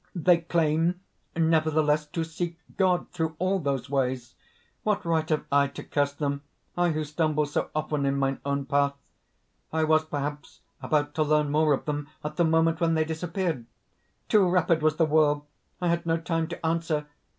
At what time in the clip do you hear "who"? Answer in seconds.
6.89-7.03